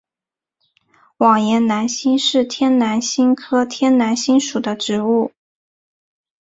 [1.17, 5.31] 网檐南星是天南星科天南星属的植物。